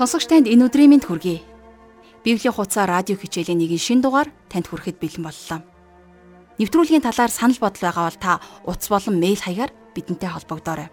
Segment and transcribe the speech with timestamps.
[0.00, 1.44] Сонсогч танд энэ өдрийн мэнд хүргэе.
[2.24, 5.60] Библийн хуудасаа радио хичээлийн нэгэн шин дугаар танд хүрэхэд бэлэн боллоо.
[6.56, 10.88] Нэвтрүүлгийн талаар санал бодол байгаа бол та утас болон мэйл хаягаар бидэнтэй холбогдоорой.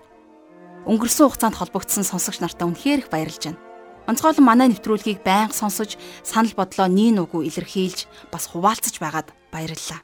[0.92, 3.64] Өнгөрсөн хугацаанд холбогдсон сонсогч нартай үнэхээр их баярлж байна.
[4.12, 5.96] Онцгойлон манай нэвтрүүлгийг байнга сонсож,
[6.28, 10.04] санал бодлоо нийн үгүй илэрхийлж, бас хуваалцаж байгаад баярлалаа.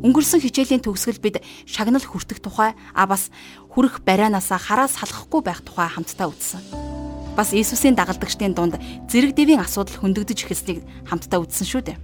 [0.00, 1.36] Өнгөрсөн хичээлийн төгсгөл бид
[1.68, 3.28] шагнал хүртэх тухай а бас
[3.68, 6.85] хүрэх барианаасаа хараас салахгүй байх тухай хамтдаа үзсэн.
[7.36, 8.80] Бас Иесусийн дагалдагчдын дунд
[9.12, 12.00] зэрэг дэвийн асуудал хөндөгдөж эхэлснийг хамтдаа үзсэн шүү дээ.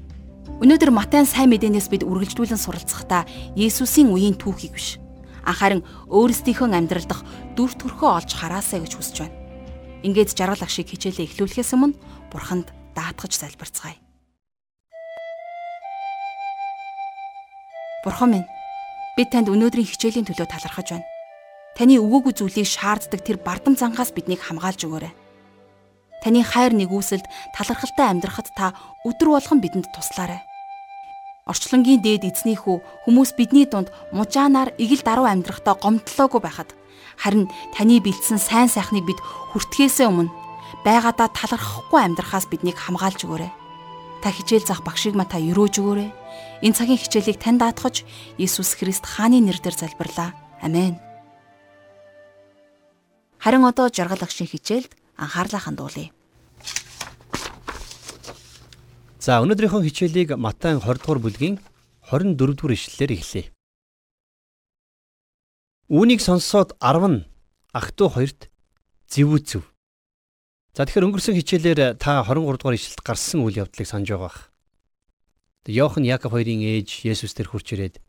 [0.61, 3.25] Өнөөдөр Матайн сайн мэдээнээс бид үргэлжлүүлэн суралцахдаа
[3.57, 5.01] Иесусийн үеийн түүхийг биш.
[5.49, 7.25] Анхааран өөрсдийнхөө амьдрал дах
[7.57, 9.41] дүр төрхөө олж хараасаа гэж хүсэж байна.
[10.05, 11.97] Ингээд жаргал ах шиг хичээлээ эхлүүлэхээс өмнө
[12.29, 13.97] Бурханд даатгаж залбирцгаая.
[18.05, 18.51] Бурхан минь,
[19.17, 21.09] бид танд өнөөдрийн хичээлийн төлөө талархаж байна.
[21.73, 25.22] Таны өгөөгүй зүйлийг шаарддаг тэр бардам зангаас биднийг хамгаалж өгөөрэй.
[26.23, 30.41] Таны хайр нэгүсэлд талархалтай амьдрахад та өдөр болгон бидэнд туслаарай.
[31.51, 36.71] Орчлонгийн дээд эзнийхүү хүмүүс бидний дунд мужаанаар игэл даруй амьдрахтаа гомдлоогүй байхад
[37.19, 39.19] харин таны бэлдсэн сайн сайхныг бид
[39.51, 40.31] хүртгээсээ өмнө
[40.87, 43.51] байгаадаа талархахгүй амьдрахаас биднийг хамгаалж өгөөрэй.
[44.23, 46.11] Та хичээл заах багшийг ма та өрөөж өгөөрэй.
[46.63, 48.07] Энэ цагийн хичээлийг тань даатгаж
[48.39, 50.31] Иесус Христ хааны нэрээр залбирлаа.
[50.63, 50.95] Амен.
[53.43, 56.11] Харин одоо жаргал агшийн хичээлд анхаарлаа хандуулъя.
[59.23, 61.57] За өнөөдрийнхөө хичээлийг Матай 20 дугаар бүлгийн
[62.11, 63.47] 24 дугаар ишлэлээр эхлэе.
[65.93, 67.19] Үүнийг сонсоод 10 нь
[67.71, 68.41] ах トゥ хоёрт
[69.13, 69.63] зэвүүцв.
[70.75, 74.51] За тэгэхээр өнгөрсөн хичээлээр та 23 дугаар ишлэлд гарсан үйл явдлыг санаж байгаа.
[75.71, 78.03] Йохан Яков хоёрын ээж Есүс тэр хурч ирээд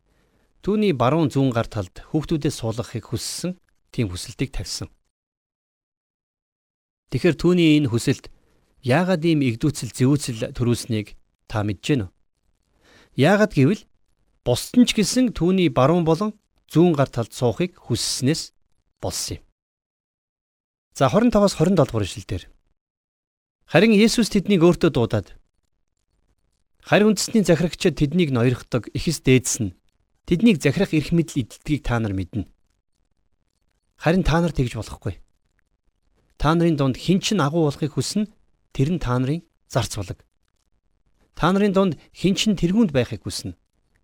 [0.66, 3.54] түүний баруун зүүн гар талд хүүхдүүдээ суулгахыг хүссэн
[3.94, 4.90] тийм хүсэлтийг тавьсан.
[7.14, 8.26] Тэгэхээр түүний энэ хүсэлт
[8.82, 11.14] яагаад ийм игдүүцэл зэвүүцэл төрүүлснийг
[11.46, 12.12] та мэдэж гэнэ үү?
[13.14, 13.86] Яагаад гэвэл
[14.42, 16.34] бусд нь ч гэсэн түүний баруун болон
[16.74, 18.50] зүүн гар талд суухыг хүсснээс
[18.98, 19.42] болсон юм.
[20.98, 22.42] За 25-аас 27 дугаар ишлэлдэр
[23.70, 25.38] Харин Есүс тэднийг өөртөө дуудаад
[26.82, 29.78] Харь үндэсний захирагчид тэднийг ноёрхдог ихэс дээдс нь
[30.26, 32.50] тэднийг захирах эрх мэдэл идэлтгийг та нар мэднэ.
[34.02, 35.23] Харин та нар тэгж болохгүй.
[36.44, 38.28] Та нарын дунд хэн ч агуу болохыг хүснэ
[38.76, 40.20] тэр нь та нарын зарц болог.
[41.32, 43.56] Та нарын дунд хэн ч тэргүүнд байхыг хүснэ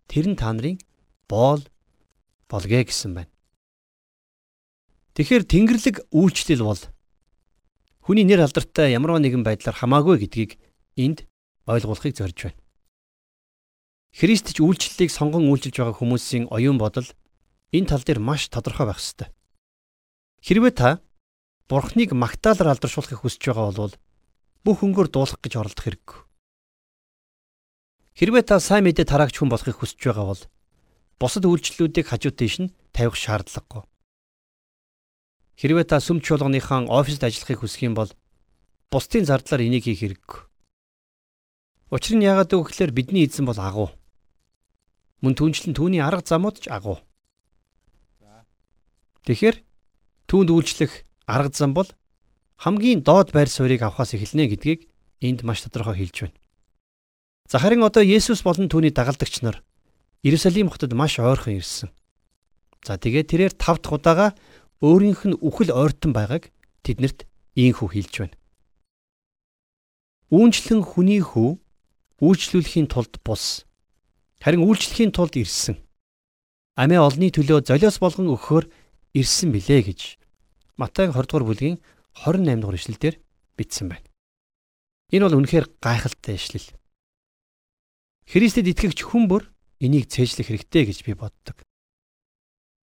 [0.09, 0.81] тэр нь та нарын
[1.29, 1.61] боол
[2.49, 3.29] болгэ гэсэн байна.
[5.21, 6.81] Тэгэхээр Тэнгэрлэг үйлчлэл бол
[8.09, 10.57] хүний нэр алдартай ямарваа нэгэн байдлаар хамаагүй гэдгийг
[10.97, 11.29] энд
[11.69, 12.61] ойлгуулахыг зорж байна.
[14.17, 17.05] Христ ч үйлчлэлийг сонгон үйлчилж байгаа хүмүүсийн оюун бодол
[17.77, 19.29] энэ тал дээр маш тодорхой байх ёстой.
[20.41, 21.05] Хэрвээ та
[21.71, 23.95] Бурхныг магтаалаар алдаршуулахыг хүсэж байгаа бол
[24.67, 26.19] бүх өнгөөр дуулах гэж оролдох хэрэггүй.
[28.19, 30.43] Хэрвээ та сайн мэдээ тараагч хүн болохыг хүсэж байгаа бол
[31.23, 33.87] бусад үйлчлэлүүдийг хажуу тийш нь тавих шаардлагагүй.
[35.63, 38.11] Хэрвээ та сүм чуулганыхаа оффист ажиллахыг хүсэх юм бол
[38.91, 40.41] бусдын зардлаар энийг хийх хэрэггүй.
[41.95, 43.95] Учир нь яагаад гэвэл бидний эзэн бол агуу.
[45.23, 46.99] Мөн түнчлэн түүний арга замууд ч агуу.
[49.23, 49.63] Тэгэхээр
[50.27, 51.87] түүнд үйлчлэх арга зам бол
[52.59, 54.91] хамгийн доод байр суурийг авахаас эхэлнэ гэдгийг
[55.23, 56.39] энд маш тодорхой хэлж байна.
[57.49, 59.63] За харин одоо Есүс болон түүний дагалдагч нар
[60.23, 61.89] Иерусалим хотод маш ойрхон ирсэн.
[62.85, 64.29] За тэгээд тэрээр 5 дахь удаага
[64.85, 66.53] өөрийнх нь үхэл ойртон байгааг
[66.85, 67.25] тэднэрт
[67.57, 68.37] ийхүү хэлж байна.
[70.31, 71.59] Үүнчлэн хүний хүү
[72.21, 73.65] үйлчлүүлэхийн тулд бус
[74.41, 75.81] харин үйлчлэхийн тулд ирсэн.
[76.77, 78.65] Амиа олны төлөө золиос болгон өгөхөөр
[79.17, 80.20] ирсэн билээ гэж
[80.81, 81.77] Матай 20 дугаар бүлгийн
[82.25, 83.15] 28 дугаар ишлэлдэр
[83.61, 84.09] бичсэн байна.
[85.13, 86.73] Энэ бол үнэхээр гайхалтай ишлэл.
[88.25, 89.45] Христэд итгэгч хүн бүр
[89.85, 91.61] энийг цээжлэх хэрэгтэй гэж би боддог.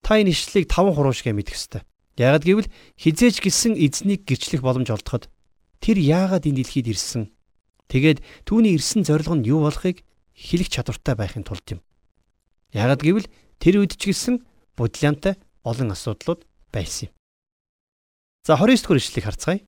[0.05, 1.83] Та энэ ишлэлийг таван хуруушгээ мэдэх ёстой.
[2.21, 2.69] Яагад гэвэл
[3.01, 5.33] хизээч гисэн эзнийг гэрчлэх боломж олдоход
[5.81, 7.33] тэр яагаад энэ дэлхийд ирсэн?
[7.89, 10.05] Тэгээд түүний ирсэн зорилго нь юу болохыг
[10.37, 11.81] хэлэх чадвартай байхын тулд юм.
[12.77, 14.45] Яагад гэвэл тэр үед ч гисэн
[14.77, 17.16] бодлянтай олон асуудлууд байсан юм.
[18.47, 19.61] За 29 дугаар ишлэлийг харцгаая.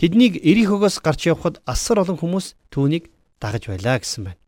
[0.00, 4.40] Тэднийг Эрихогоос гарч явхад асар олон хүмүүс түүнийг дагаж байлаа гэсэн байна.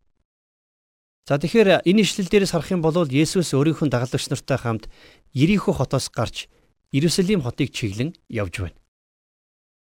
[1.29, 4.89] За тэгэхээр энэ ишлэл дээрээс харах юм бол Есүс өөрийнхөө дагалдагч нартай хамт
[5.37, 6.49] Ерихо хотоос гарч
[6.89, 8.77] Иерусалим хотыг чиглэн явж байна.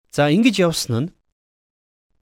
[0.10, 1.10] За ингэж явсан нь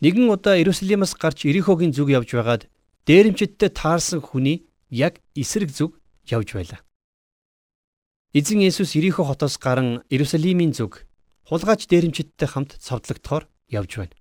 [0.03, 2.67] нэгэн удаа Иерусалимаас гарч Ерихогийн зүг явж байгаад
[3.07, 5.95] дээрэмчидтэй таарсан хүний яг эсрэг зүг
[6.27, 6.83] явж байлаа.
[8.35, 11.07] Эзэн Есүс Ерихо хотоос гарan Иерусалимийн зүг
[11.51, 14.15] хулгайч дээрэмчидтэй хамт цовдлогдохоор явж байна.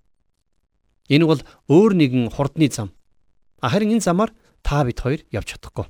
[1.07, 1.39] Энэ бол
[1.71, 2.91] өөр нэгэн хурдны зам.
[3.63, 4.35] Харин энэ замаар
[4.67, 5.87] та бид хоёр явж чадахгүй.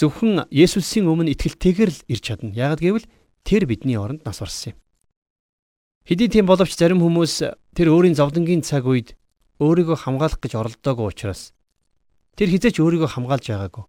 [0.00, 2.56] Зөвхөн Есүсийн өмнө итгэлтэйгээр л ирж чадна.
[2.56, 3.04] Яг гэвэл
[3.44, 4.78] тэр бидний оронд нас барсан юм.
[6.08, 7.44] Хэдий тийм боловч зарим хүмүүс
[7.76, 9.16] тэр өөрийн зовлонгийн цаг үед
[9.60, 11.52] өөрийгөө хамгаалах гэж оролдоогүй учраас
[12.36, 13.84] тэр хизээч өөрийгөө хамгаалж байгаагүй.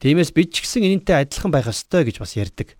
[0.00, 2.74] Тиймээс бид ч гэсэн энэнтэй адилхан байх ёстой гэж бас ярьдаг.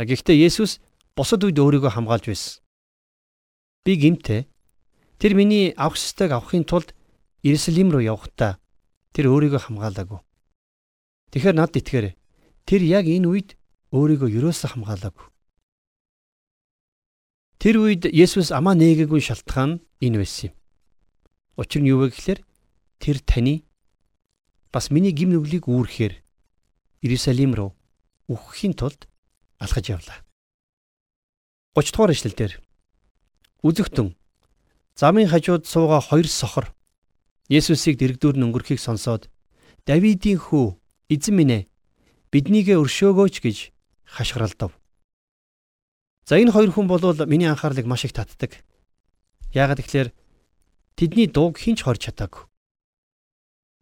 [0.00, 0.80] Гэхдээ Есүс
[1.16, 2.62] бусад үед өөрийгөө хамгаалж байсан.
[3.84, 4.48] Би гимтээ
[5.20, 6.94] тэр миний авах ёстойг авахын тулд
[7.42, 8.62] Иерусалим руу явахдаа
[9.12, 10.20] тэр өөрийгөө хамгаалаагүй.
[11.34, 12.14] Тэгэхээр над итгээрэй.
[12.64, 13.48] Тэр яг энэ үед
[13.90, 15.26] өөрийгөө юроосо хамгаалаагүй.
[17.60, 20.54] Тэр үед Есүс амаа нээгээгүй шалтгаан нь энэ байсан юм.
[21.60, 22.40] Учир нь юу вэ гэхээр
[22.98, 23.62] тэр таны
[24.72, 26.14] бас миний гим нүглийг үүрхээр
[27.04, 27.70] Иерусалим руу
[28.26, 29.06] үхэхийн тулд
[29.62, 30.22] алхаж явлаа.
[31.74, 32.52] 30 дугаар ишлэл дээр
[33.64, 34.12] үзэгтэн
[34.92, 36.76] замын хажууд сууга хоёр сохор
[37.48, 39.32] Есүсийг дэрэгдүүр нь өнгөрөхийг сонсоод
[39.88, 40.76] Давидын хүү
[41.08, 41.62] Эзэн минь ээ
[42.28, 43.58] биднийгээ өршөөгөөч гэж
[44.04, 44.76] хашгиралдав.
[46.28, 48.60] За энэ хоёр хүн бол миний анхаарлыг маш их татдаг.
[49.56, 50.12] Яагаад гэвэл
[50.96, 52.48] тэдний дууг хинч хорж чадаагүй.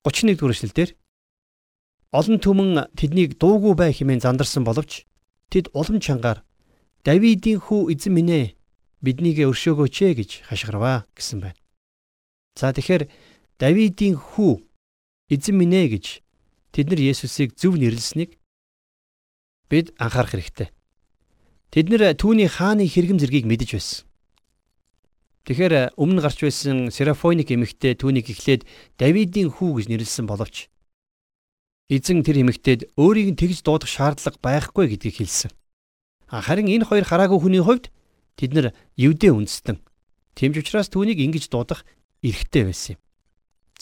[0.07, 0.91] 31 дугаар эшлэлдэр
[2.15, 5.07] олон түмэн тэднийг дуугүй бай хэмээн зандарсан боловч
[5.51, 6.43] тэд улам чангаар
[7.05, 8.47] Давидын хүү эзэн минь ээ
[9.01, 11.59] биднийгээ өршөөгөөч ээ гэж хашгирваа гэсэн байна.
[12.57, 13.09] За тэгэхээр
[13.57, 14.61] Давидын хүү
[15.33, 16.07] эзэн минь ээ гэж
[16.71, 18.39] Тэд нар Есүсийг зөв нэрлэснийг
[19.67, 20.71] бид анхаарах хэрэгтэй.
[21.75, 24.07] Тэд нар түүний хааны хэрэгм зэргийг мэдэж байсан.
[25.51, 28.67] Тэгэхээр өмнө гарч байсан Серафоник эмэгтэй түүнийг эхлээд
[29.03, 30.71] Давидын хүү гэж нэрлсэн боловч
[31.91, 35.51] эзэн тэр эмэгтэйд өөрийг нь тэгж дуудах шаардлага байхгүй гэдгийг хэлсэн.
[36.31, 37.91] Харин энэ хоёр хараагүй хүний хувьд
[38.39, 39.83] тэд нар евдээ үндэстэн.
[40.39, 41.83] Тэмж учраас түүнийг ингэж дуудах
[42.23, 43.01] эрхтэй байсан юм.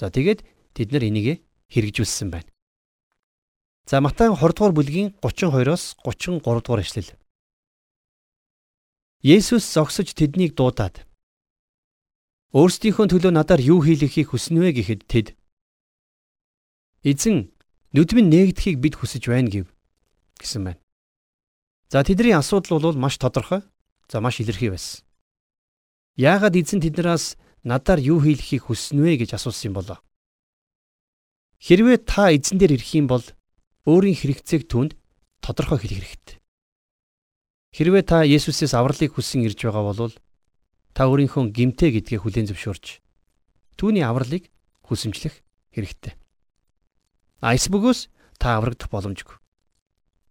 [0.00, 2.48] За тэгээд тэд нар энийг хэрэгжүүлсэн байна.
[3.84, 7.12] За Матай 20 дугаар бүлгийн 32-оос 33 дугаар эшлэл.
[9.20, 11.04] Есүс зогсож тэднийг дуудаад
[12.56, 15.26] Өөрсдийнхөө төлөө надаар юу хийлгэхийг хүснэ вэ гэхэд тэд
[17.04, 17.52] Эзэн
[17.92, 19.66] нүдмэн нээгдэхийг бид хүсэж байна гэв
[20.40, 20.80] гэсэн байна.
[21.88, 23.64] За тэдний асуудал бол маш тодорхой.
[24.08, 25.04] За маш илэрхий байсан.
[26.16, 29.98] Яагаад эзэн тэднээс надаар юу хийлгэхийг хүснэ вэ гэж асуусан юм болоо.
[31.64, 33.24] Хэрвээ та эзэн дээр ирэх юм бол
[33.88, 35.00] өөрийн хэрэгцээг түнд
[35.40, 36.36] тодорхой хэлэх хэрэгтэй.
[37.72, 40.12] Хэрвээ та Есүсээс авралыг хүссэн ирж байгаа бол
[40.92, 43.00] та өөрийнхөө гимтэй гэдгээ хүлээн зөвшөөрч
[43.80, 44.50] түүний авралыг
[44.84, 45.40] хүсэмжлэх
[45.72, 46.18] хэрэгтэй.
[47.40, 49.38] Айсбөгөөс та аврагдах боломжгүй.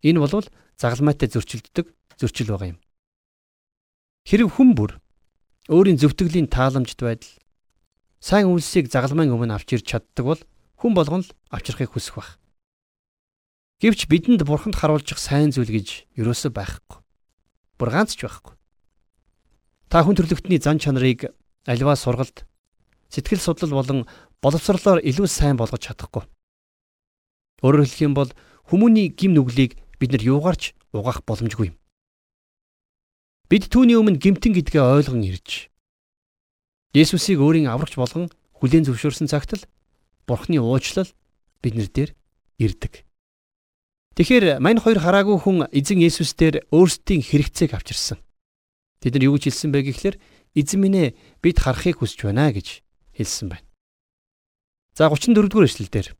[0.04, 0.46] Энэ бол
[0.78, 2.80] загалмайтай зөрчилддөг зөрчил байгаа юм.
[4.28, 4.92] Хэрв хүн бүр
[5.72, 7.34] өөрийн зөвтгөлийн тааламжт байдал
[8.20, 10.42] сайн үйлсийг загалмайн өмнө авч ирч чаддаг бол
[10.78, 12.32] хүн болгон л авчрахыг хүсэх байх.
[13.82, 17.02] Гэвч бидэнд бурханд харуулчих сайн зүйл гэж юусоо байхгүй.
[17.78, 18.58] Бүр ганц ч байхгүй.
[19.88, 21.30] Та хүн төрлөختний зан чанарыг
[21.70, 22.50] альва сургалт,
[23.14, 24.10] сэтгэл судлал болон
[24.42, 26.26] боловсрлоор илүү сайн болгож чадахгүй.
[27.62, 28.34] Өөрөөр хэлэх юм бол
[28.68, 31.78] хүмүүний гим нүглийг бид нар юугаарч угаах боломжгүй юм.
[33.48, 35.72] Бид түүний өмнө гимтэн гэдгээ ойлгон ирж
[36.98, 39.68] Есүсийг өөрийн аврагч болгон хүлээн зөвшөөрсөн цагт л
[40.28, 41.08] Бурхны уучлал
[41.62, 42.12] биднэр дээр
[42.58, 43.06] ирдэг.
[44.18, 48.18] Тэгэхээр мань хоёр хараагүй хүн эзэн Есүс дээр өөрсдийн хэрэгцээг авчирсан.
[48.98, 50.16] Тэд нар юу гэж хэлсэн бэ гэхлээр
[50.58, 52.82] эзэн минь ээ бид харахыг хүсэж байна гэж
[53.14, 53.66] хэлсэн байна.
[54.98, 56.18] За 34 дугаар эшлэлдэр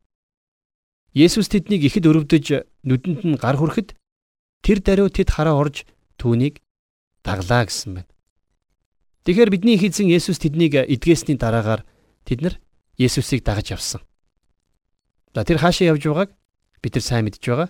[1.14, 2.46] Есүс тэднийг ихэд өрөвдөж
[2.84, 3.96] нүдэнд нь гар хүрэхэд
[4.64, 5.88] тэр даруй тэд хараа орж
[6.20, 6.60] түүнийг
[7.24, 8.12] даглаа гэсэн байна.
[9.28, 11.84] Тэгэхээр бидний эзэн Есүс тэднийг эдгээсний дараагаар
[12.24, 12.56] тэд нар
[12.98, 14.02] Есүсийг дагаж явсан.
[15.36, 16.32] За тэр хаашаа явж байгааг
[16.82, 17.70] бид нар сайн мэдж байгаа.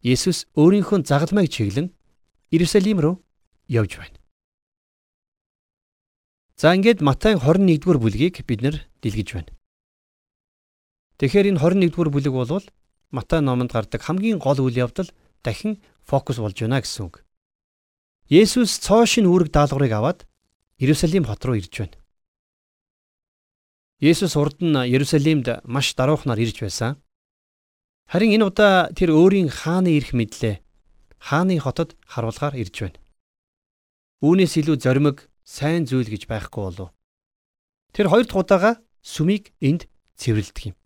[0.00, 1.92] Есүс өөрийнхөө загалмайг чиглэн
[2.48, 3.20] Иерусалим руу
[3.68, 4.16] явж байна.
[6.56, 9.50] За ингээд Матай 21-р бүлгийг бид нэр дэлгэж байна.
[11.18, 12.64] Тэгэхээр энэ 21-р бүлэг бол
[13.14, 15.06] Матай номонд гардаг хамгийн гол үйл явдал
[15.46, 17.22] дахин фокус болж байна гэсэн үг.
[18.26, 20.26] Есүс цоошин үүрэг даалгаврыг аваад
[20.82, 21.94] Иерусалим хот руу ирж байна.
[24.02, 26.98] Есүс урд нь Иерусалимд маш даруухнаар ирж байсан.
[28.10, 30.58] Харин энэ удаа тэр өөрийн хааны ирэх мэдлээ
[31.22, 32.98] хааны хотод харуулгаар ирж байна.
[34.26, 36.90] Үүнээс илүү зоримог сайн зүйл гэж байхгүй болов.
[37.94, 39.86] Тэр хоёр дахь удаага сүмийг энд
[40.20, 40.76] цэвэрлэдэг юм.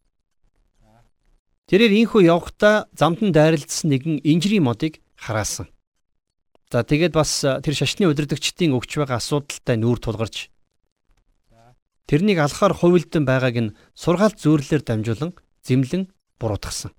[1.69, 5.69] Тэрээр инхүү явхдаа замдан дайралтсан нэгэн инжирийн модыг хараасан.
[6.73, 10.49] За тэгээд бас тэр шашны удирдагчдын өгч байгаа асуудалтай нүүр тулгарч
[12.09, 16.09] тэрнийг алхаар хувилдан байгааг нь сургаалт зөөрлөөр дамжуулан зэмлэн
[16.41, 16.97] буруутгасан.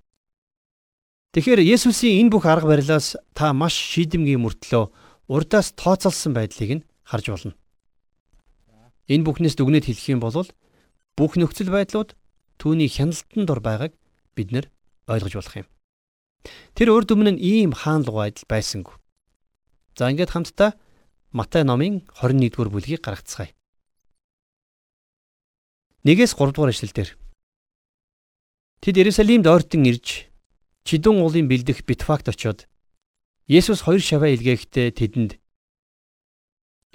[1.33, 4.93] Тэгэхээр Есүсийн энэ бүх арга барилаас та маш шийдэмгийн мөртлөө
[5.33, 7.53] урдаас тооцолсон байдлыг нь харж болно.
[9.09, 10.45] Энэ бүхнээс дүгнэж хэлэх юм бол
[11.17, 12.13] бүх нөхцөл байдлууд
[12.61, 13.93] түүний хяналтанд дор байгааг
[14.39, 14.72] бид нэр
[15.12, 15.67] ойлгож болох юм.
[16.72, 18.96] Тэр урд өмнө нь ийм хаанлуг байдал байсангүй.
[20.00, 20.79] За ингээд хамтдаа
[21.36, 23.53] Матай номын 21-р бүлгийг гаргацгаая.
[26.08, 27.10] 1-ээс 3 дугаар эшлэлдэр
[28.79, 30.31] Тэд Иерусалимд ойртон ирж
[30.88, 32.65] Чидүн уулын бэлдэх Битфакт очиод
[33.46, 35.31] Есүс хоёр шаваа илгээхдээ тэдэнд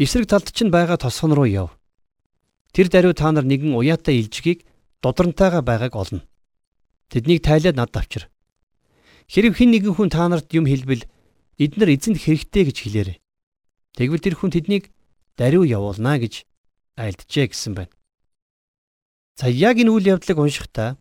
[0.01, 1.79] эсрэг талд чинь байгаа тосгон руу яв.
[2.75, 4.67] Тэр даруй та нар нэгэн уяатай илжгийг
[4.99, 6.27] додрантайгаа байгааг олно.
[7.15, 8.27] Тэднийг тайлаад над авчир.
[9.31, 11.07] Хэрэг хэн нэгэн хүн та нарт юм хэлбэл
[11.63, 13.19] эднэр эзэнд хэрэгтэй гэж хэлээрэй.
[13.95, 14.91] Тэгвэл тэр хүн тэднийг
[15.39, 16.43] даруй явуулнаа гэж
[16.99, 17.95] айлджээ гэсэн байна.
[19.39, 20.99] За яг энэ үйл явдлыг уншихдаа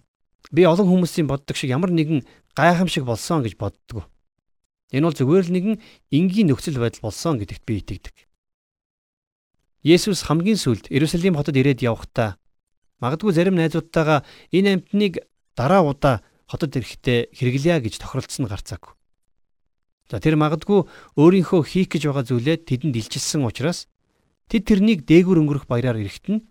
[0.53, 2.21] би олон хүмүүсийн боддог шиг ямар нэгэн
[2.53, 4.05] гайхамшиг болсон гэж боддгоо.
[4.93, 5.75] Энэ бол зүгээр л нэгэн
[6.13, 8.15] энгийн нөхцөл байдал болсон гэдэгт би итгэдэг.
[9.81, 12.37] Есүс хамгийн сүүлд Иерусалим хотод ирээд явхдаа
[13.01, 14.21] магадгүй зарим найзуудтайгаа
[14.53, 15.25] энэ амтныг
[15.57, 18.93] дараа удаа хотод ирэхдээ хэрэглэе гэж тохиролцсон гарцаагүй.
[20.11, 20.85] За тэр магадгүй
[21.17, 23.89] өөрийнхөө хийх гэж байгаа зүйлээ тэдэнд илчилсэн учраас
[24.51, 26.45] тэд тэрнийг дээгүр өнгөрөх баяраар ирэхэд нь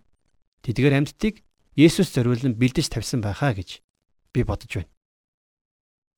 [0.67, 3.81] тэдгээр амьдтыг Есүс зориулан бэлдэж тавьсан байхаа гэж
[4.33, 4.93] би бодож байна.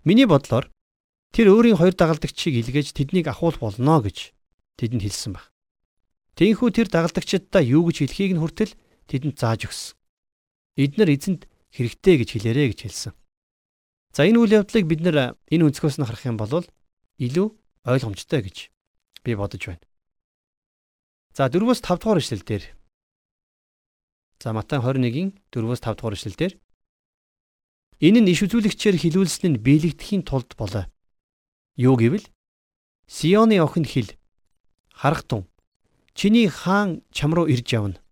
[0.03, 0.67] Миний бодлоор
[1.31, 4.35] тэр өөрийн хоёр дагалдагчийг илгээж тэднийг ахуул болно гэж
[4.79, 5.55] тэдэнд хэлсэн баг.
[6.35, 8.75] Тэнхүү тэр дагалдагчдаа юу гэж хэлхийг нь хүртэл
[9.07, 9.95] тэдэнд зааж өгсөн.
[10.75, 13.13] Эднэр эзэнд хэрэгтэй гэж хэлээрэ гэж хэлсэн.
[14.15, 16.63] За энэ үйл явдлыг бид нэр энэ өнцгөөс нь харах юм бол
[17.19, 17.47] илүү
[17.83, 18.57] ойлгомжтой гэж
[19.27, 19.83] би бодож байна.
[21.35, 22.65] За 4-өөс 5 дугаар эшлэл дээр.
[24.39, 26.55] За Матай 21-ийн 4-өөс 5 дугаар эшлэл дээр
[28.05, 30.85] Энэ нь иш үзүүлэгчээр хилүүлсэн нь биелэгдэхийн тулд болоо.
[31.79, 32.27] Юу гэвэл
[33.09, 34.11] Сионы охин хил
[34.93, 35.49] харахтун
[36.13, 38.04] чиний хаан чам руу ирж явна.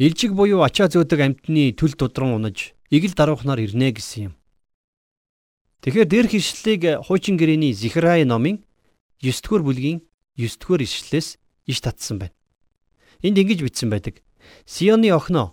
[0.00, 4.34] Илжиг буюу ачаа зөөдөг амтны төл дудран унаж игэл даруухнаар ирнэ гэсэн юм.
[5.84, 8.64] Тэгэхээр дээрх ишлэлийг хуучин гэрээний Зихрай номын
[9.20, 10.00] 9-р бүлгийн
[10.40, 11.36] 9-р ишлэлээс
[11.68, 12.32] иш татсан байна.
[13.20, 14.24] Энд ингэж бичсэн байдаг.
[14.64, 15.52] Сионы охиноо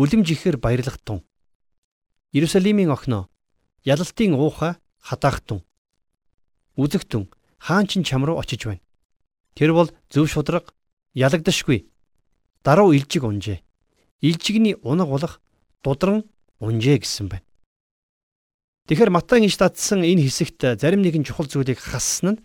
[0.00, 1.20] үлэм жихээр баярлах тун
[2.32, 3.28] Иерусалимийн охиноо
[3.84, 5.60] ялалтын уухай хатаахтун
[6.80, 7.28] үзэгтэн
[7.60, 8.80] хаан чин чам руу очиж байна.
[9.52, 10.72] Тэр бол зөв шудраг
[11.12, 11.92] ялагдашгүй.
[12.64, 13.60] Даруу илжиг унжээ.
[14.24, 15.34] Илжигний унаг болох
[15.84, 16.24] дудран
[16.56, 17.44] унжээ гэсэн байна.
[18.88, 22.42] Тэгэхээр Матай иш татсан энэ хэсэгт зарим нэгэн чухал зүйлийг хассан нь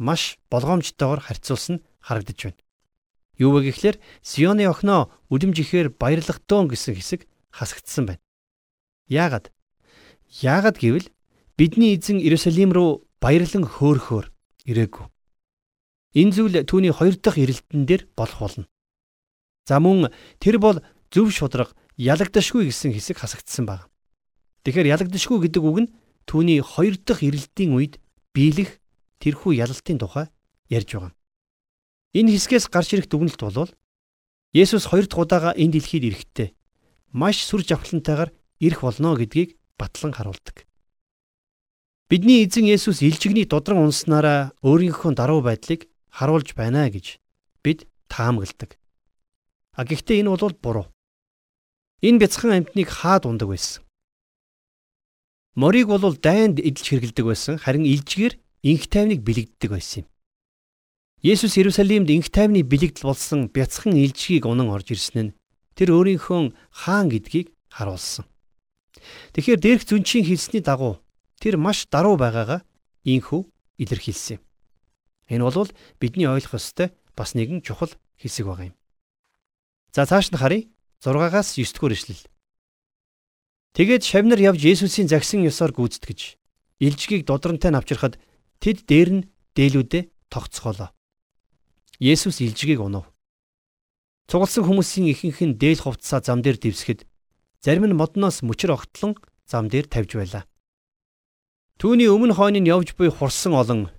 [0.00, 2.60] маш болгоомжтойгоор харьцуулсан харагдаж байна.
[3.36, 7.20] Юу вэ гэхээр Сионы охиноо үлэмжихээр баярлах дөөн гэсэн хэсэг
[7.52, 8.24] хасагдсан байна.
[9.12, 9.52] Яагаад?
[10.40, 11.12] Яагаад гэвэл
[11.60, 14.26] бидний эзэн Иерусалим руу баярлан хөөхөөр
[14.64, 15.06] ирээгүй.
[16.16, 18.64] Энэ зүйл түүний хоёр дахь ирэлтэн дээр болох болно.
[19.68, 20.08] За мөн
[20.40, 20.80] тэр бол
[21.12, 23.88] зөв шудраг ялагдашгүй гэсэн хэсэг хасагдсан баг.
[24.64, 25.92] Тэгэхээр ялагдашгүй гэдэг үг нь
[26.28, 27.98] түүний хоёр дахь ирэлтийн үед
[28.36, 28.78] биелэх
[29.18, 30.26] тэрхүү ялалтын тухай
[30.68, 31.12] ярьж байгаа.
[32.12, 33.72] Энэ хэсгээс гарч ирэх дүгнэлт бол
[34.52, 36.48] Есүс хоёр дахь удаага энэ дэлхийд ирэхдээ
[37.12, 40.64] маш сүр жавхлантайгаар ирэх болно гэдгийг батлан харуулдаг.
[42.08, 47.20] Бидний эзэн Есүс илжигний додрон унснараа өөрийнхөө даруй байдлыг харуулж байна гэж
[47.60, 48.80] бид таамагладаг.
[49.76, 50.86] А гэхдээ энэ бол буруу.
[52.00, 53.82] Энэ бяцхан амьтныг хаад ундаг байсан.
[55.58, 60.08] Морийг бол дайнд эдэлж хэргэлдэг байсан харин илжгээр инх тайвныг бэлэгддэг байсан юм.
[61.18, 65.34] Есүс Иерусалимд инх тайвны бэлэгдэл болсон бяцхан илжгийг унан орж ирсэн нь
[65.74, 68.22] тэр өөрийнхөө хаан гэдгийг харуулсан.
[69.34, 71.02] Тэгэхээр дээрх зүнчийн хэлсний дагуу
[71.42, 72.62] тэр маш даруй байгаагаа
[73.02, 73.42] ийхүү
[73.82, 74.42] илэрхийлсэн юм.
[75.26, 78.76] Энэ бол бидний ойлгох ёстой бас нэгэн чухал хэсэг байгаа юм.
[79.90, 80.70] За цааш нь харъя
[81.04, 82.22] 6-аас 9 дугаар ишлэл.
[83.78, 86.34] Тэгээд шавнар явж Есүсийн загсан ёсоор гүйцэтгэж
[86.82, 88.18] илжгийг додронтой навчрахад
[88.58, 90.90] тэд дээр нь дээлүүдээ тогтцоолоо.
[92.02, 93.06] Есүс илжгийг унав.
[94.26, 97.06] Цугласан хүмүүсийн ихэнх нь дээл хувцсаа зам дээр дэвсгэд
[97.62, 99.14] зарим нь модноос мөчр огтлон
[99.46, 100.44] зам дээр тавьж байлаа.
[101.78, 103.94] Түүний өмнө хойно нь явж буй хурсан олон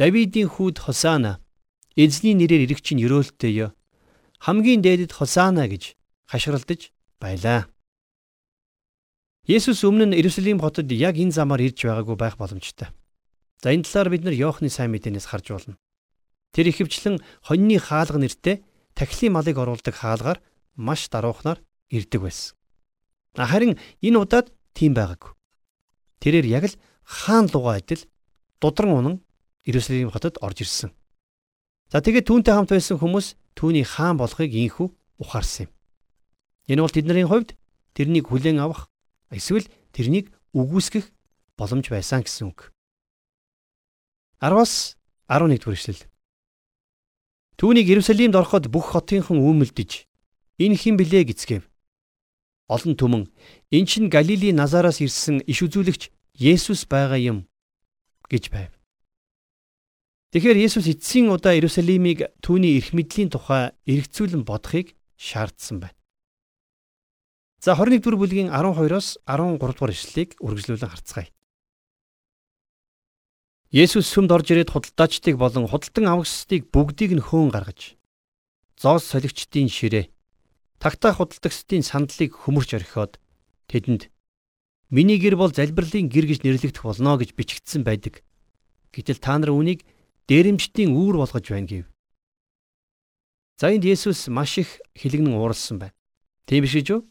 [0.00, 1.44] Давидын хүүд Хосана
[1.92, 3.76] эзний нэрээр ирэх чинь өрөөлтөй ёо.
[4.40, 5.99] Хамгийн дээдэд Хосана гэж
[6.30, 7.66] хашгиралдаж байлаа.
[9.50, 12.94] Есүс өмнө нь Иерусалим хотод яг энэ замаар ирж байгаагүй байх боломжтой.
[13.58, 15.76] За энэ талаар бид нар Иохны сайн мэдээнээс харж байна.
[16.54, 18.62] Тэр ихэвчлэн хоньны хаалга нэртэй
[18.94, 20.38] тахилын малыг оруулдаг хаалгаар
[20.78, 21.58] маш даруухнаар
[21.90, 22.54] ирдэг байсан.
[23.34, 25.34] Харин энэ удаад тийм байгаагүй.
[26.22, 28.06] Тэрээр яг л хаан лугаа адил
[28.62, 29.16] дудран унан
[29.66, 30.90] Иерусалим хотод орж ирсэн.
[31.90, 35.70] За тэгээд түүнтэй хамт байсан хүмүүс түүний хаан болохыг инхүү ухаарсан юм.
[36.70, 37.58] Энэ бол тэдний хувьд
[37.98, 38.86] тэрнийг хүлээн авах
[39.34, 41.10] эсвэл тэрнийг үгүйсгэх
[41.58, 42.70] боломж байсан гэсэн үг.
[44.38, 44.94] 10-аас
[45.26, 46.06] 11 дугаар эшлэл.
[47.58, 50.06] Түүнийг Иерусалимд ороход бүх хотынхон үүмэлдэж
[50.62, 51.66] энэ хэн блэ гэцгээв.
[52.70, 53.26] Олон түмэн
[53.74, 57.38] эн чинь Галилийн Назараас ирсэн иш үзүүлэгч Есүс байгаа юм
[58.30, 58.72] гэж байв.
[60.32, 65.99] Тэгэхээр Есүс эцсийн удаа Иерусалимыг түүний эрх мэдлийн тухай эргцүүлэн бодохыг шаардсан байна.
[67.60, 71.28] За 21 дугаар бүлгийн 12-оос 13 дугаар ишлэлийг үргэлжлүүлэн харцгаая.
[73.68, 78.00] Есүс сүмд орж ирээд худалдаачдыг болон худалдан авагчдыг бүгдийг нь хөөн гаргаж
[78.80, 80.08] зоос солигчдын ширээ
[80.80, 83.20] тагтаа худалдагчдын сандлыг хөмөрч орхиод
[83.68, 84.08] тэдэнд
[84.88, 88.24] миний гэр бол залбирлын гэр гэж нэрлэгдэх болно гэж бичигдсэн байдаг.
[88.88, 89.84] Гэтэл та нар үүнийг
[90.32, 91.86] дээрэмчдийн үүр болгож байна гэв.
[93.60, 95.94] За энд Есүс маш их хилэгнэн ууралсан байна.
[96.48, 97.09] Тийм биш үү?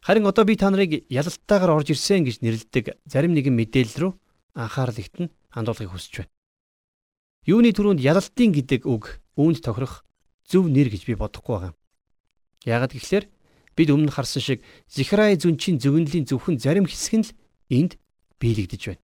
[0.00, 4.12] Харин одоо би та нарыг ялалтаагаар орж ирсэн гэж нэрлэдэг зарим нэгэн мэдээлэл рүү
[4.56, 6.32] анхаарал ихтэн хандуулахыг хүсэж байна.
[7.44, 10.08] Юуны түрүүнд ялалтын гэдэг үг үүнд тохирох
[10.48, 11.72] зөв нэр гэж би бодохгүй байгаа.
[12.64, 13.28] Яагад гэвэл
[13.76, 17.32] бид өмнө харсан шиг Зихрай зүнчийн зөвнөлийн зөвхөн зарим хэсэг нь л
[17.68, 18.00] энд
[18.40, 19.04] биелэгдэж байна.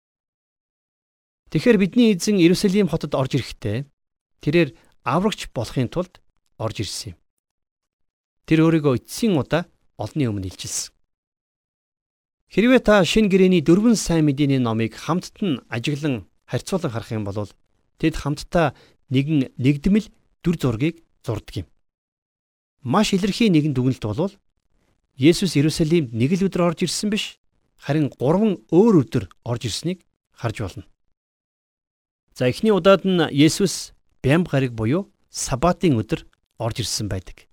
[1.49, 3.85] Тэгэхээр бидний эзэн Иерусалим хотод орж ирэхдээ
[4.41, 4.69] тэрээр
[5.05, 6.21] аврагч болохын тулд
[6.61, 7.19] орж ирсэн юм.
[8.45, 9.65] Тэр өөрийгөө эцсийн удаа
[9.99, 10.95] олонний өмнө илчилсэн.
[12.49, 17.51] Хэрвээ та шин гэрэний дөрвөн сайн мэдээний номыг хамтд нь ажиглан харьцуулан харах юм бол
[18.01, 18.73] тэд хамтдаа
[19.13, 20.07] нэгэн нэгдмэл
[20.41, 21.67] дүр зургийг зурдаг юм.
[22.81, 24.33] Маш илэрхий нэгэн дүгнэлт бол
[25.19, 27.37] Есүс Иерусалимд нэг л өдөр орж ирсэн биш
[27.75, 29.99] харин гурван өөр өдөр орж ирснийг
[30.31, 30.83] харж болно.
[32.31, 33.91] За эхний удаад нь Есүс
[34.23, 36.23] бямб гариг буюу сабатын өдөр
[36.55, 37.48] орж ирсэн байдаг.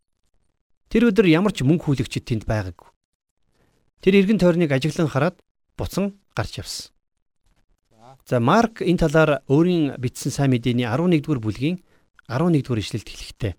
[0.91, 2.89] Тэр өдөр ямар ч мөнгө хүлэгчид тэнд байгаагүй.
[4.03, 5.37] Тэр эргэн тойрныг ажиглан хараад
[5.75, 6.95] буцан гарч явсан.
[8.27, 11.83] За Марк энэ талаар өөрийн бичсэн сайн мэдээний 11-р бүлгийн
[12.31, 13.55] 11-р ишлэлд хэлэхдээ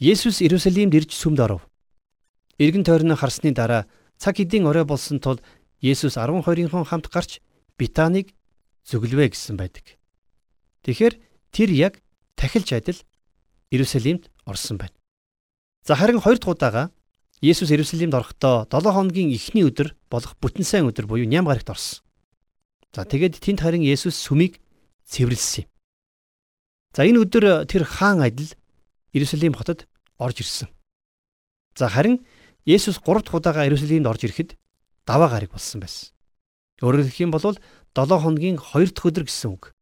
[0.00, 1.68] Есүс Иерусалимд ирж сүмд оров.
[2.58, 3.86] Эргэн тойрноо харсны дараа
[4.18, 5.40] цаг хэдийн орой болсон тул
[5.80, 7.40] Есүс 12-ын хамт гарч
[7.76, 8.32] Битаниг
[8.84, 9.96] зөвлөвэ гэсэн байдаг.
[10.84, 11.14] Тэгэхээр
[11.52, 11.94] тэр яг
[12.36, 12.98] тахилж адил
[13.70, 14.99] Иерусалимд орсон байна.
[15.84, 16.90] За харин хоёр дахь удаага
[17.40, 22.04] Есүс Иерусалимд орохдоо 7 хоногийн эхний өдөр болох бүтэн сайн өдөр буюу ням гарагт орсон.
[22.92, 24.60] За тэгээд тэнд харин Есүс сүмийг
[25.08, 25.70] цэвэрлсэн юм.
[26.92, 28.52] За энэ өдөр тэр хаан адил
[29.16, 29.88] Иерусалим хотод
[30.20, 30.68] орж ирсэн.
[31.74, 32.26] За харин
[32.68, 34.60] Есүс 3 дахь удаага Иерусалимд орж ирэхэд
[35.08, 36.12] даваа гараг болсон байсан.
[36.84, 37.56] Өөрөөр хэлэх юм бол 7
[37.96, 39.72] хоногийн 2 дахь өдөр гэсэн үг.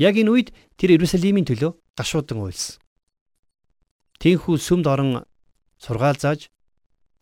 [0.00, 0.48] Яг энэ үед
[0.80, 2.80] тэр Иерусалимийн төлөө гашуудан уйлсан.
[4.20, 5.24] Тинхүү сүмд орон
[5.78, 6.50] сургаал зааж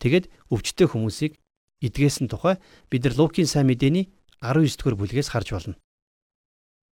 [0.03, 1.39] Тэгэд өвчтөе хүмүүсийг
[1.79, 2.59] эдгээсэн тухай
[2.91, 4.11] бид нар Лукийн сайн мэдээний
[4.43, 5.79] 19 дугаар бүлгээс харж болно.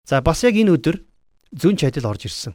[0.06, 1.02] За бас яг энэ өдөр
[1.50, 2.54] зүн чадил орж ирсэн.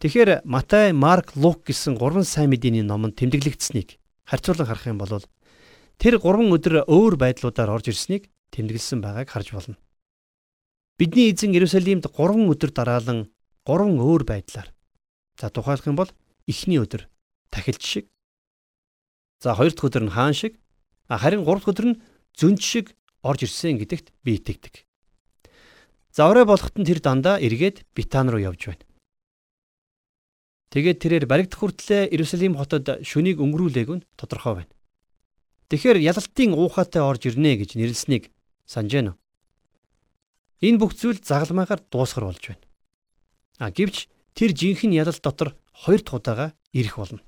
[0.00, 5.20] Тэгэхээр Матай, Марк, Лук гэсэн гурван сайн мэдээний номонд тэмдэглэгдсэнийг харьцуулан харах юм бол
[6.00, 9.76] тэр гурван өдөр өөр байдлуудаар орж ирснийг тэмдэглэсэн байгааг харж болно.
[10.96, 13.28] Бидний эзэн Иерусалимд 3 өдөр дараалан
[13.68, 14.72] 3 өөр байдлаар
[15.36, 16.08] за тухайлах юм бол
[16.52, 17.08] эхний өдөр
[17.48, 18.06] тахилч шиг
[19.42, 20.54] За хоёр дахь өдөр нь хаан шиг
[21.10, 22.00] харин гурав дахь өдөр нь
[22.38, 22.94] зүнж шиг
[23.26, 24.86] орж ирсэн гэдэгт би итгэдэг.
[26.14, 28.86] За орой болоход нь тэр дандаа эргээд Битан руу явж байна.
[30.70, 34.72] Тэгээд тэрээр баригдах хүртлээр Иерусалим хотод шөнийг өнгөрүүлээг нь тодорхой байна.
[35.74, 38.30] Тэгэхээр ялалтын уухатай орж ирнэ гэж нэрлсэнийг
[38.62, 39.12] санаж байна?
[40.62, 42.62] Энэ бүх зүйл загалмайгаар дуусгар болж байна.
[43.58, 44.06] А гэвч
[44.38, 47.20] тэр жинхэнэ ялалт дотор хоёр дахь удаага ирэх болно.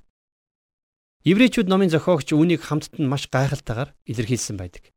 [1.25, 4.93] Еврейчүүд номын зохиогч үүнийг хамтд нь маш гайхалтайгаар илэрхийлсэн байдаг.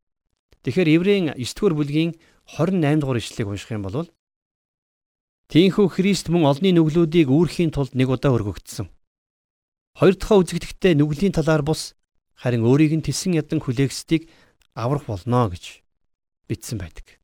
[0.61, 2.11] Тэгэхээр Еврейн 9 дугаар бүлгийн
[2.45, 4.09] 28 дугаар ишлэгийг унших юм бол
[5.49, 8.85] Тинхүү Христ мөн олонний нүглүүдийг үүрхийн тулд нэг удаа өргөгдсөн.
[9.97, 11.97] Хоёр дахь үзэгдэхдээ нүглийн талаар бус
[12.37, 14.29] харин өөрийг нь тесэн ядан хүлээгсдийг
[14.77, 15.81] аврах болно гэж
[16.45, 17.17] бичсэн байдаг.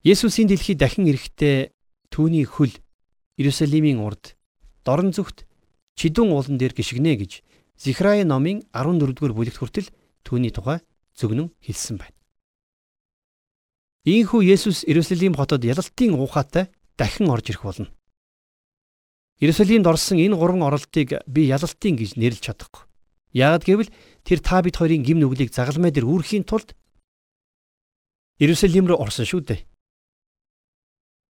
[0.00, 1.76] Есүсийн дэлхийд дахин ирэхдээ
[2.08, 2.72] түүний хөл
[3.36, 4.36] Иерусалимийн урд
[4.86, 5.46] дорн зүгт
[5.98, 7.32] чидүүн уулан дээр гიშгнэ гэж
[7.74, 9.90] Зихрай номын 14-р бүлэгт хүртэл
[10.22, 10.78] түүний тухай
[11.18, 12.14] зөвгнөн хэлсэн байна.
[14.06, 17.90] Ийхүү Есүс Иерусалим хотод ялалтын ухаатай дахин орж ирэх болно.
[19.40, 22.86] Иерусалимд орсон энэ гурван оролтыг би ялалтын гэж нэрлэж чадахгүй.
[23.34, 23.90] Яагад гэвэл
[24.22, 26.78] тэр та бид хоёрын гим нүглийг загалмай дээр үүрхийн тулд
[28.38, 29.60] Иерусалим руу орсон шүү дээ.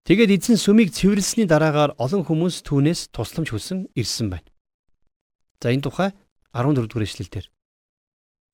[0.08, 4.48] Тэгээд эзэн сүмийг цэвэрлсэний дараагаар олон хүмүүс түүнээс тусламж хүсэн ирсэн байна.
[5.60, 6.10] За энэ тухай
[6.56, 7.46] 14 дугаар эшлэлдэр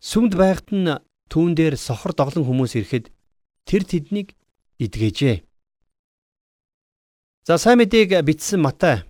[0.02, 0.90] сүмд байхад нь
[1.30, 3.14] түүн дээр сохор доглон хүмүүс ирэхэд
[3.62, 4.34] тэр тэднийг
[4.82, 5.46] идгээжээ.
[7.46, 9.06] За сайн мэдээг бичсэн Матай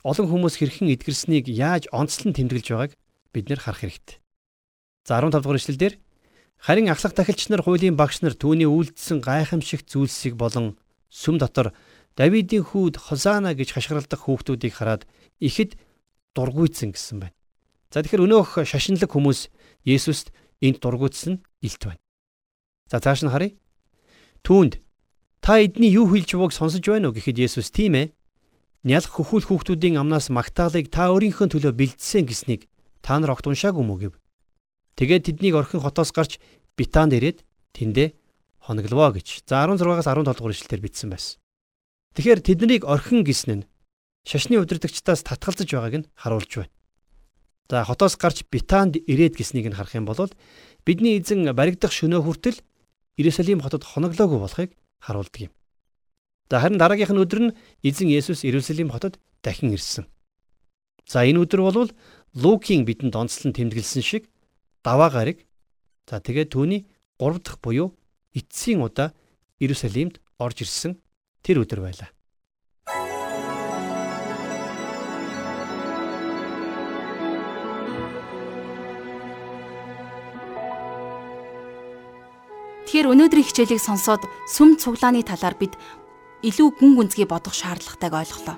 [0.00, 2.92] олон хүмүүс хэрхэн эдгэрснийг яаж онцлон тэмдэглэж байгааг
[3.32, 4.16] бид нэр харах хэрэгтэй.
[5.04, 5.94] За 15 дугаар эшлэлдэр
[6.60, 10.80] харин ахлах тахилч нар хуулийн багш нар түүний үйлдэлсэн гайхамшигт зүйлсийг болон
[11.14, 11.70] сүм дотор
[12.18, 15.02] Давидын хүүд Хосана гэж хашгиралдах хүүхдүүдийг хараад
[15.42, 15.78] ихэд
[16.34, 17.34] дургуйцсан гэсэн байна.
[17.90, 19.50] За тэгэхээр өнөөх шашинлаг хүмүүс
[19.86, 22.02] Есүст энд дургуйцсан илт байна.
[22.90, 23.54] За цааш нь харъя.
[24.46, 24.82] Түүнд
[25.42, 28.14] та эдний юу хэлж байгааг сонсож байна уу гэхэд Есүс тийм ээ.
[28.86, 32.70] Нялх хөхүүл хүүхдүүдийн амнаас магтаалыг та өөрийнхөө төлөө бэлдсэн гэснийг
[33.02, 34.14] та нар огт уншаагүй мүү гэв.
[34.94, 36.38] Тэгээд тэднийг орхин хотоос гарч
[36.78, 37.42] Битанд ирээд
[37.74, 38.08] тэндээ
[38.64, 39.44] хоногловоо гэж.
[39.44, 41.36] За 16-аас 17 дугаар ишлэлээр бичсэн байсан.
[42.16, 43.68] Тэгэхээр тэднийг орхин гисэн нь
[44.24, 46.72] шашны удирдагчдаас татгалзаж байгааг нь харуулж байна.
[47.68, 50.32] За хотоос гарч Битанд ирээд гиснийг нь харах юм бол
[50.84, 52.58] бидний эзэн баригдах шөнөө хүртэл
[53.20, 55.52] Иерусалим хотод хоноглоогүй болохыг харуулдаг юм.
[56.48, 60.08] За харин дараагийнх нь өдөр нь эзэн Есүс Иерусалим хотод дахин ирсэн.
[61.04, 61.92] За энэ өдөр бол
[62.34, 64.28] Лукийн бидэнд онцлон тэмдэглэсэн шиг
[64.82, 65.44] даваа гараг.
[66.08, 66.88] За тэгээд түүний
[67.20, 67.96] 3 дахь буюу
[68.34, 69.14] эцсийн удаа
[69.62, 70.98] Иерусалимд орж ирсэн
[71.46, 72.10] тэр өдөр байлаа.
[82.84, 85.74] Тэгэхээр өнөөдрийн хичээлийг сонсоод сүм цуглааны талаар бид
[86.46, 88.56] илүү гүн гүнзгий бодох шаардлагатайг ойлголоо.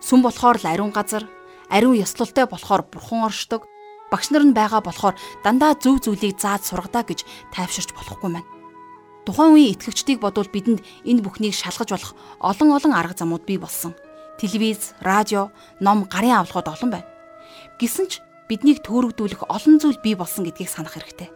[0.00, 1.28] Сүм болохоор л ариун газар,
[1.68, 3.68] ариун ёслолтой болохоор бурхан оршдог,
[4.08, 8.55] багш нар нь байгаа болохоор дандаа зөв зүйлийг зааж сургадаа гэж тайвширч болохгүй маань.
[9.26, 13.98] Тухайн үеийн итгэгчдийг бодвол бидэнд энэ бүхнийг шалгаж болох олон олон арга замууд бий болсон.
[14.38, 15.50] Телевиз, радио,
[15.82, 17.10] ном, гарын авлагууд олон байна.
[17.82, 21.34] Гэсэн ч биднийг төөрөгдүүлэх олон зүйл бий болсон гэдгийг санах хэрэгтэй.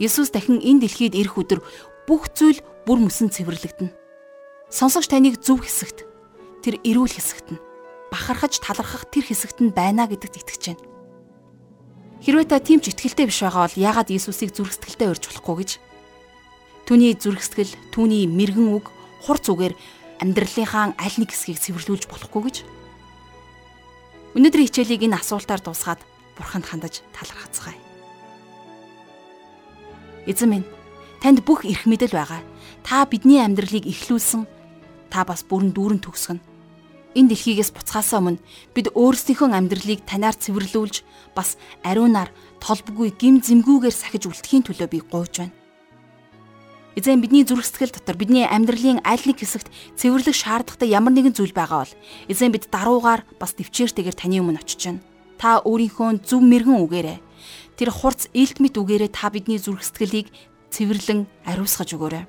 [0.00, 1.60] Есүс дахин энэ дэлхийд ирэх өдөр
[2.08, 3.92] бүх зүйл бүр мөсөн цэвэрлэгдэнэ.
[4.72, 6.08] Сонсогч таныг зөв хэсэгт,
[6.64, 7.60] тэр эрүүл хэсэгт нь,
[8.08, 10.84] бахархаж талархах тэр хэсэгт нь байна гэдэгт итгэж байна.
[12.24, 15.70] Хэрвээ та тийм ч ихтгэлтэй биш байгаа бол яагаад Иесусыг зүрхсэтгэлтэй урьж болохгүй гэж
[16.92, 18.92] Түүний зүрхсэтгэл, түүний мэрэгэн үг,
[19.24, 19.72] хур зүгээр
[20.20, 22.56] амьдралынхаа аль нэг хэсгийг цэвэрлүүлж болохгүй гэж.
[24.36, 26.04] Өнөөдрийн хичээлийг энэ асуултаар дуусгаад
[26.36, 27.80] бурханд хандаж талархацгаая.
[30.28, 30.68] Эзэн минь,
[31.24, 32.44] танд бүх эрх мэдэл байгаа.
[32.84, 34.44] Та бидний амьдралыг эхлүүлсэн.
[35.08, 36.44] Та бас бүрэн дүүрэн төгсгөн.
[37.16, 38.44] Энэ дэлхийгээс буцхаасаа өмнө
[38.76, 41.56] бид өөрсдийнхөө амьдралыг танаар цэвэрлүүлж бас
[41.88, 42.28] ариунаар
[42.60, 45.61] толбгүй гим зэмгүүгээр сахиж үлдэхийн төлөө би гуйж байна.
[46.92, 51.56] Эзэн бидний зүрх сэтгэл дотор бидний амьдралын аль нэг хэсэгт цэвэрлэх шаардлагатай ямар нэгэн зүйл
[51.56, 51.94] байгаа бол
[52.28, 55.04] эзэн бид даруугаар бас төвчээртэйгээр таны өмнө очиж байна.
[55.40, 57.18] Та өөрийнхөө зөв мэрэгэн үгээрээ
[57.80, 60.28] тэр хурц илт мэт үгээрээ та бидний зүрх сэтгэлийг
[60.68, 62.24] цэвэрлэн ариусгаж өгөөрэй.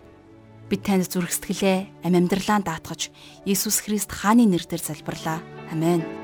[0.71, 3.12] Бид танд зүрх сэтгэлээ ам амьдралаа даатгаж
[3.43, 5.43] Иесус Христ хааны нэрээр залбирлаа.
[5.76, 6.22] Амен.